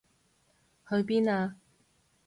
[0.89, 1.55] 去邊啊？